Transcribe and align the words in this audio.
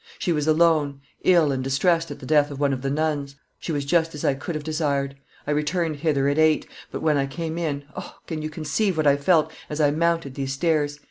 She 0.17 0.31
was 0.31 0.47
alone, 0.47 0.99
ill 1.23 1.51
and 1.51 1.63
distressed 1.63 2.09
at 2.09 2.17
the 2.17 2.25
death 2.25 2.49
of 2.49 2.59
one 2.59 2.73
of 2.73 2.81
the 2.81 2.89
nuns; 2.89 3.35
she 3.59 3.71
was 3.71 3.85
just 3.85 4.15
as 4.15 4.25
I 4.25 4.33
could 4.33 4.55
have 4.55 4.63
desired. 4.63 5.15
I 5.45 5.51
returned 5.51 5.97
hither 5.97 6.27
at 6.27 6.39
eight; 6.39 6.65
but 6.89 7.03
when 7.03 7.17
I 7.17 7.27
came 7.27 7.55
in, 7.59 7.83
O! 7.95 8.15
can 8.25 8.41
you 8.41 8.49
conceive 8.49 8.97
what 8.97 9.05
I 9.05 9.15
felt 9.15 9.51
as 9.69 9.79
I 9.79 9.91
mounted 9.91 10.33
these 10.33 10.53
stairs? 10.53 10.97